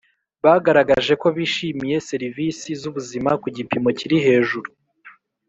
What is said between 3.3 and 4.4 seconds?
ku gipimo kiri